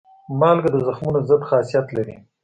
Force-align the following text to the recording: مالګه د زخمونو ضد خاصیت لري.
مالګه 0.39 0.69
د 0.73 0.77
زخمونو 0.87 1.19
ضد 1.29 1.41
خاصیت 1.49 1.87
لري. 1.97 2.15